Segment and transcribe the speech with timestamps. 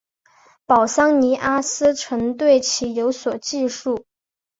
[0.65, 4.07] 保桑尼阿斯曾对其有所记述。